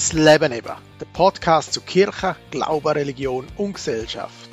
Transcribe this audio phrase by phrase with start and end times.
[0.00, 0.72] Das Leben eben.
[0.98, 4.48] Der Podcast zu Kirche, Glaube, Religion und Gesellschaft.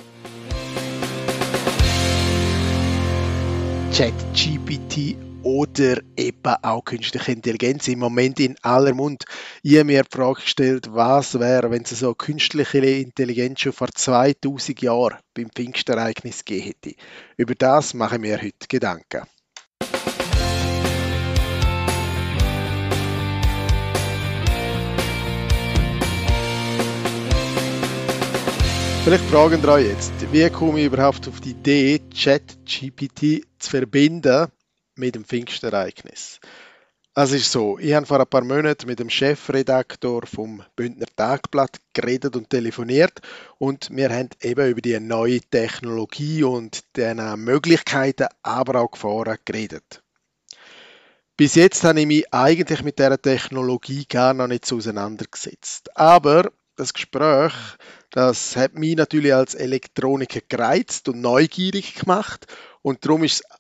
[3.94, 9.24] ChatGPT oder eben auch künstliche Intelligenz im Moment in aller Mund.
[9.64, 13.88] Ich habe mir die Frage gestellt, was wäre, wenn es so künstliche Intelligenz schon vor
[13.88, 16.96] 2000 Jahren beim Pfingstereignis gegeben hätte.
[17.38, 19.22] Über das mache ich mir heute Gedanken.
[29.08, 34.48] Vielleicht fragen Sie euch jetzt, wie komme ich überhaupt auf die Idee, ChatGPT zu verbinden
[34.96, 36.42] mit dem Pfingstereignis?
[37.16, 41.80] Es ist so, ich habe vor ein paar Monaten mit dem Chefredaktor vom Bündner Tagblatt
[41.94, 43.22] geredet und telefoniert
[43.60, 50.04] und wir haben eben über die neue Technologie und deren Möglichkeiten, aber auch Gefahren geredet.
[51.38, 55.96] Bis jetzt habe ich mich eigentlich mit dieser Technologie gar noch nicht auseinandergesetzt.
[55.96, 57.54] Aber das Gespräch,
[58.12, 62.48] das hat mich natürlich als Elektroniker gereizt und neugierig gemacht
[62.82, 63.58] und darum ist es,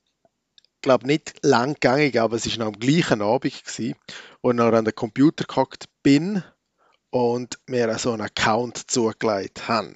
[0.81, 3.63] glaube nicht lang gegangen, aber es ist noch am gleichen Abend
[4.41, 6.43] wo ich noch an den Computer gehockt bin
[7.09, 9.95] und mir so einen Account zugelegt habe.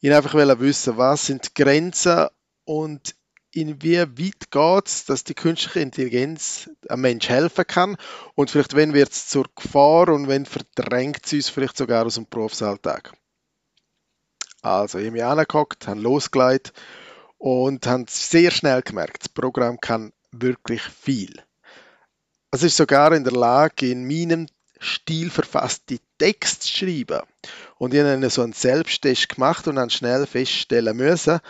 [0.00, 2.28] Ich einfach wissen, was sind die Grenzen
[2.64, 3.14] und
[3.52, 7.96] inwieweit geht es, dass die künstliche Intelligenz einem Mensch helfen kann
[8.34, 12.16] und vielleicht wenn wird es zur Gefahr und wenn verdrängt sie uns vielleicht sogar aus
[12.16, 13.14] dem Berufsalltag.
[14.68, 16.72] Also ich habe mich angeguckt, habe losgelegt
[17.38, 21.42] und habe sehr schnell gemerkt, das Programm kann wirklich viel.
[22.50, 24.46] Es ist sogar in der Lage, in meinem
[24.78, 27.22] Stil verfasste Text zu schreiben.
[27.78, 31.40] Und ich habe so einen Selbsttest gemacht und habe schnell feststellen müssen,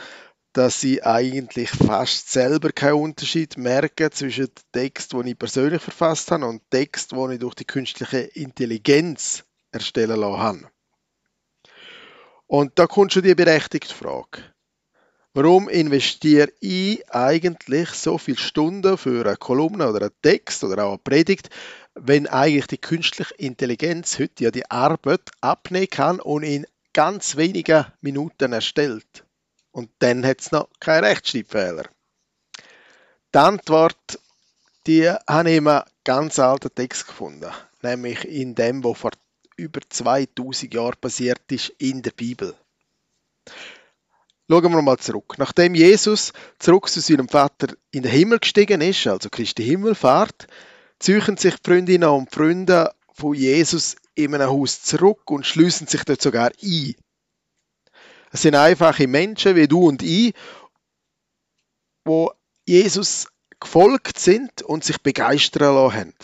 [0.52, 6.30] dass sie eigentlich fast selber keinen Unterschied merken zwischen dem Text, den ich persönlich verfasst
[6.30, 10.70] habe, und Text, den ich durch die künstliche Intelligenz erstellen lassen habe.
[12.48, 14.42] Und da kommt schon die berechtigte Frage.
[15.34, 20.92] Warum investiere ich eigentlich so viele Stunden für eine Kolumne oder einen Text oder auch
[20.92, 21.50] eine Predigt,
[21.94, 27.84] wenn eigentlich die künstliche Intelligenz heute ja die Arbeit abnehmen kann und in ganz wenigen
[28.00, 29.24] Minuten erstellt?
[29.70, 31.84] Und dann hat es noch keinen Rechtschreibfehler.
[33.34, 34.18] Die Antwort,
[34.86, 37.52] die habe ich in einem ganz alten Text gefunden.
[37.82, 39.10] Nämlich in dem, wo vor
[39.58, 42.54] über 2000 Jahren passiert ist in der Bibel.
[44.50, 45.34] Schauen wir mal zurück.
[45.36, 50.46] Nachdem Jesus zurück zu seinem Vater in den Himmel gestiegen ist, also Christi Himmelfahrt,
[50.98, 56.04] ziehen sich die Freundinnen und Freunde von Jesus in einem Haus zurück und schließen sich
[56.04, 56.94] dort sogar ein.
[58.30, 60.34] Es sind einfache Menschen wie du und ich,
[62.04, 62.32] wo
[62.66, 63.28] Jesus
[63.60, 66.14] gefolgt sind und sich begeistern lassen haben.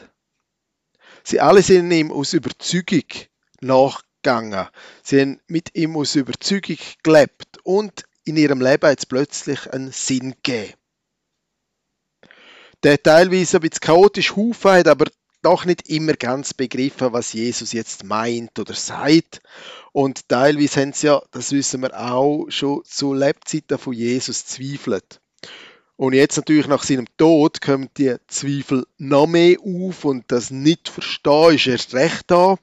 [1.26, 3.04] Sie alle sind ihm aus Überzeugung
[3.60, 4.68] nachgegangen.
[5.02, 10.34] Sie haben mit ihm aus Überzeugung gelebt und in ihrem Leben jetzt plötzlich einen Sinn
[10.42, 10.74] gegeben.
[12.82, 15.06] Der teilweise ein bisschen chaotisch Haufen hat aber
[15.40, 19.40] doch nicht immer ganz begriffen, was Jesus jetzt meint oder sagt.
[19.92, 25.20] Und teilweise haben sie ja, das wissen wir auch, schon zu Lebzeiten von Jesus zweifelt.
[25.96, 30.88] Und jetzt natürlich nach seinem Tod kommen die Zweifel noch mehr auf und das nicht
[30.88, 32.56] verstehen ist erst recht da.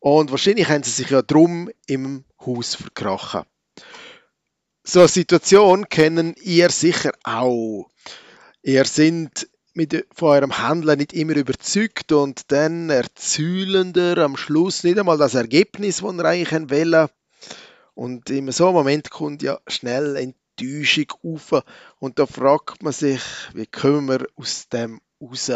[0.00, 3.42] Und wahrscheinlich haben sie sich ja drum im Haus verkrochen.
[4.82, 7.88] So eine Situation kennen ihr sicher auch.
[8.62, 14.82] Ihr sind mit, von eurem Handeln nicht immer überzeugt und dann erzielen ihr am Schluss
[14.82, 17.08] nicht einmal das Ergebnis, das ihr eigentlich wollen.
[17.94, 20.16] Und in so einem Moment kommt ja schnell
[20.60, 21.64] Enttäuschung auf
[21.98, 23.22] und da fragt man sich,
[23.54, 25.50] wie kommen wir aus dem raus?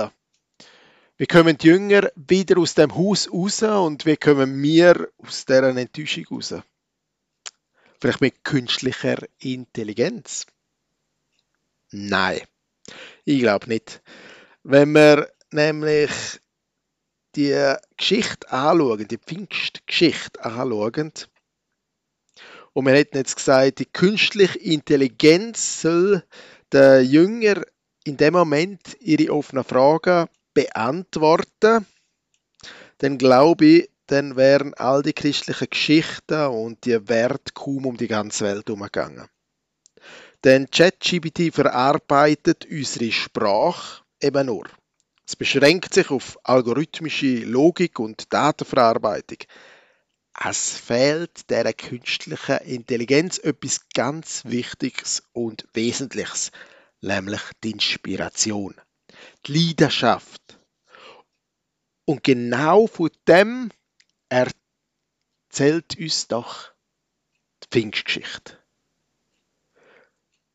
[1.17, 5.77] Wie kommen die Jünger wieder aus dem Haus raus und wie kommen wir aus dieser
[5.77, 6.55] Enttäuschung raus?
[8.01, 10.47] Vielleicht mit künstlicher Intelligenz?
[11.91, 12.41] Nein.
[13.25, 14.03] Ich glaube nicht.
[14.65, 16.11] Wenn wir nämlich
[17.37, 21.13] die Geschichte anschauen, die Pfingstgeschichte anschauen,
[22.75, 26.23] und wir hätten jetzt gesagt, die künstliche Intelligenz soll
[26.73, 27.63] der Jünger
[28.05, 31.87] in dem Moment ihre offenen Fragen beantworten,
[32.99, 38.09] dann glaube ich, dann wären all die christlichen Geschichten und die Werte kaum um die
[38.09, 39.29] ganze Welt umgegangen.
[40.43, 44.67] Denn ChatGPT verarbeitet unsere Sprache eben nur.
[45.27, 49.39] Es beschränkt sich auf algorithmische Logik und Datenverarbeitung.
[50.43, 56.51] Es fehlt der künstlichen Intelligenz etwas ganz Wichtiges und Wesentliches,
[57.01, 58.75] nämlich die Inspiration,
[59.47, 60.59] die Leidenschaft.
[62.05, 63.71] Und genau von dem
[64.29, 66.73] erzählt uns doch
[67.63, 68.59] die Pfingstgeschichte.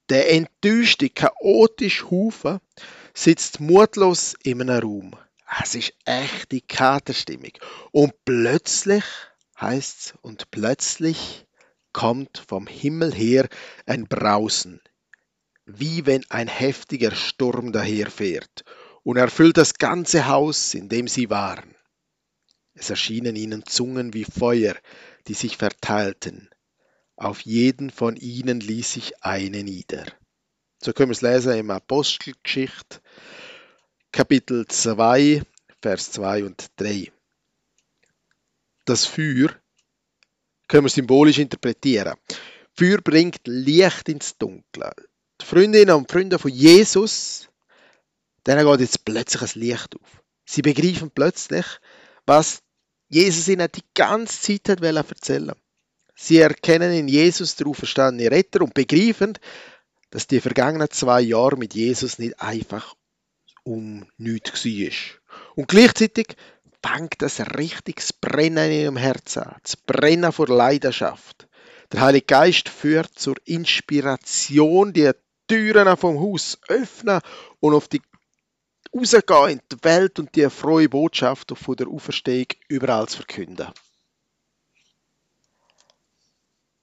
[0.10, 2.60] Der enttäuschte, chaotische Haufen
[3.14, 5.16] sitzt mutlos in einem Raum.
[5.62, 7.52] Es ist echte Katerstimmung.
[7.92, 9.04] Und plötzlich,
[9.62, 11.46] heißt's, und plötzlich
[11.94, 13.48] kommt vom Himmel her
[13.86, 14.82] ein Brausen,
[15.66, 18.64] wie wenn ein heftiger Sturm daherfährt
[19.04, 21.76] und erfüllt das ganze Haus, in dem sie waren.
[22.74, 24.76] Es erschienen ihnen Zungen wie Feuer,
[25.28, 26.50] die sich verteilten.
[27.16, 30.06] Auf jeden von ihnen ließ sich eine nieder.
[30.82, 33.02] So können wir es lesen im Apostelgeschichte,
[34.14, 35.44] Kapitel 2,
[35.82, 37.12] Vers 2 und 3.
[38.90, 39.50] Das Feuer
[40.68, 42.16] können wir symbolisch interpretieren.
[42.74, 44.92] Feuer bringt Licht ins Dunkle.
[45.40, 47.50] Die Freundinnen und Freunde von Jesus,
[48.48, 50.24] denen geht jetzt plötzlich ein Licht auf.
[50.44, 51.68] Sie begreifen plötzlich,
[52.26, 52.64] was
[53.10, 54.82] Jesus ihnen die ganze Zeit hat
[55.12, 55.54] erzählen
[56.16, 59.38] Sie erkennen in Jesus den auferstandenen Retter und begreifen,
[60.10, 62.96] dass die vergangenen zwei Jahre mit Jesus nicht einfach
[63.64, 65.20] um nichts war.
[65.56, 66.36] Und gleichzeitig
[66.86, 69.60] fängt das richtiges Brennen in ihrem Herzen an.
[69.64, 71.48] Das Brennen vor Leidenschaft.
[71.92, 75.12] Der Heilige Geist führt zur Inspiration, die
[75.48, 77.22] Türen vom Haus öffnen
[77.60, 78.02] und auf die
[78.96, 83.68] rausgehen in die Welt und die frohe Botschaft von der Auferstehung überall zu verkünden.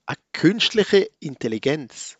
[0.05, 2.17] Eine künstliche Intelligenz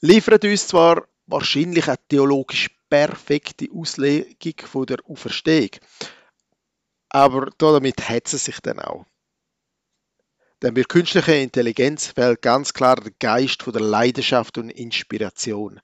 [0.00, 5.70] liefert uns zwar wahrscheinlich eine theologisch perfekte Auslegung von der Auferstehung,
[7.14, 9.06] aber damit hat es sich dann auch.
[10.60, 15.80] Denn bei künstlicher Intelligenz fehlt ganz klar der Geist von der Leidenschaft und Inspiration.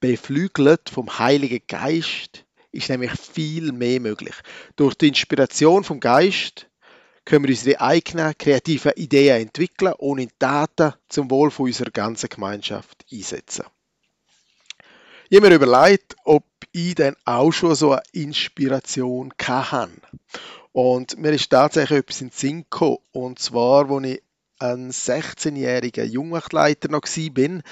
[0.00, 4.34] Beflügelt vom Heiligen Geist ist nämlich viel mehr möglich.
[4.74, 6.68] Durch die Inspiration vom Geist
[7.24, 13.06] können wir unsere eigenen kreativen Ideen entwickeln und in Daten zum Wohl unserer ganzen Gemeinschaft
[13.12, 13.66] einsetzen.
[15.28, 19.90] Ich habe mir überlegt, ob ich dann auch schon so eine Inspiration hatte.
[20.70, 22.98] Und mir ist tatsächlich etwas in den Sinn gekommen.
[23.10, 24.22] Und zwar, als ich
[24.60, 27.62] ein 16-jähriger Jugendleiter noch war, bin,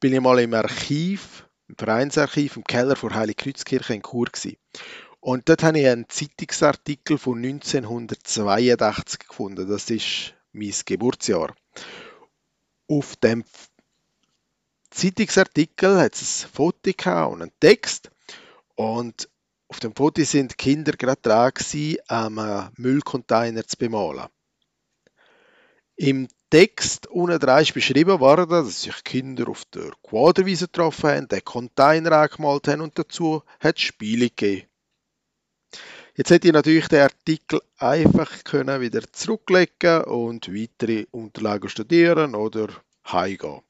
[0.00, 4.26] bin ich mal im Archiv, im Vereinsarchiv im Keller vor Heilig Kreuzkirche in Chur.
[4.26, 4.56] Gewesen.
[5.20, 9.68] Und dort habe ich einen Zeitungsartikel von 1982 gefunden.
[9.68, 11.54] Das ist mein Geburtsjahr.
[12.88, 13.44] Auf dem
[14.94, 16.90] Zeitungsartikel hat es ein Foto
[17.28, 18.12] und einen Text.
[18.76, 19.28] Und
[19.66, 21.52] auf dem Foto sind Kinder gerade dran,
[22.06, 24.28] einen Müllcontainer zu bemalen.
[25.96, 31.28] Im Text unten dran ist beschrieben worden, dass sich Kinder auf der Quaderwiese getroffen haben,
[31.28, 34.68] den Container angemalt haben und dazu hat Spiele gegeben.
[36.16, 42.68] Jetzt hätte ich natürlich den Artikel einfach können wieder zurücklegen und weitere Unterlagen studieren oder
[43.10, 43.62] heimgehen.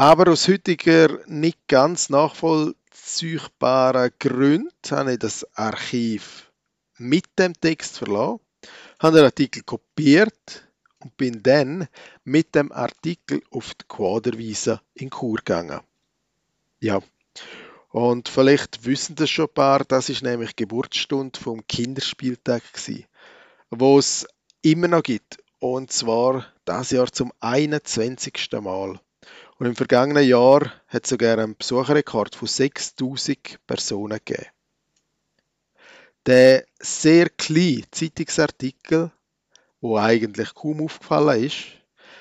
[0.00, 6.52] Aber aus heutiger nicht ganz nachvollziehbaren Gründen habe ich das Archiv
[6.98, 8.38] mit dem Text verlassen,
[9.00, 10.68] habe den Artikel kopiert
[11.00, 11.88] und bin dann
[12.22, 15.80] mit dem Artikel auf die Quaderwiese in Chur gegangen.
[16.78, 17.00] Ja,
[17.88, 23.04] und vielleicht wissen das schon ein paar, das ist nämlich Geburtsstunde vom Kinderspieltag gewesen,
[23.70, 24.28] wo es
[24.62, 25.38] immer noch gibt.
[25.58, 28.48] Und zwar das Jahr zum 21.
[28.60, 29.00] Mal.
[29.58, 34.46] Und im vergangenen Jahr hat es sogar einen Besucherrekord von 6000 Personen gegeben.
[36.26, 39.10] Der sehr kleine Zeitungsartikel,
[39.80, 41.56] wo eigentlich kaum aufgefallen ist,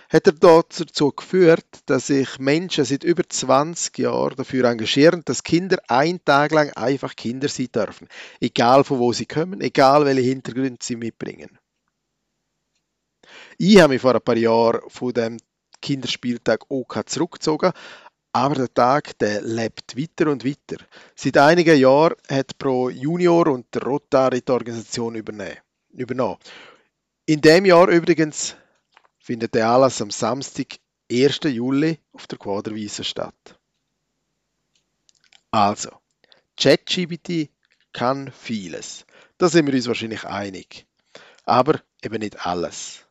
[0.09, 5.77] hat er dazu geführt, dass sich Menschen seit über 20 Jahren dafür engagieren, dass Kinder
[5.89, 8.07] einen Tag lang einfach Kinder sein dürfen.
[8.39, 11.59] Egal von wo sie kommen, egal welche Hintergründe sie mitbringen.
[13.57, 15.37] Ich habe mich vor ein paar Jahren von dem
[15.81, 17.71] Kinderspieltag OK zurückgezogen.
[18.33, 20.83] Aber der Tag der lebt weiter und weiter.
[21.15, 26.37] Seit einigen Jahren hat Pro Junior und der Rotary die Organisation übernommen.
[27.25, 28.55] In dem Jahr übrigens
[29.19, 30.79] findet der Anlass am Samstag,
[31.11, 31.39] 1.
[31.45, 33.59] Juli, auf der Quaderwiese statt.
[35.51, 35.89] Also,
[36.57, 37.49] ChatGPT
[37.93, 39.05] kann vieles.
[39.37, 40.85] Da sind wir uns wahrscheinlich einig.
[41.45, 43.06] Aber eben nicht alles.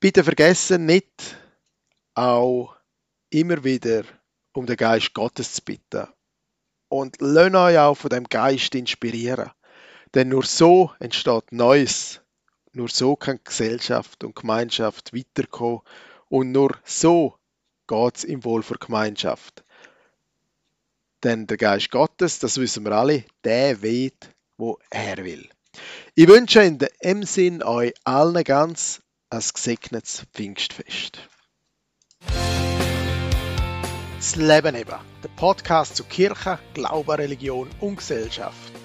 [0.00, 1.36] Bitte vergessen nicht,
[2.14, 2.76] auch
[3.30, 4.04] immer wieder
[4.52, 6.06] um den Geist Gottes zu bitten.
[6.88, 9.50] Und lasst euch auch von dem Geist inspirieren.
[10.14, 12.20] Denn nur so entsteht Neues.
[12.72, 15.80] Nur so kann Gesellschaft und Gemeinschaft weiterkommen.
[16.28, 17.34] Und nur so
[17.88, 19.64] geht es im Wohl für Gemeinschaft.
[21.24, 25.48] Denn der Geist Gottes, das wissen wir alle, der weht, wo er will.
[26.14, 31.28] Ich wünsche in dem Sinn euch allen ganz ein gesegnetes Pfingstfest.
[34.16, 38.77] Das Leben eben, der Podcast zu Kirche, Glaube, Religion und Gesellschaft.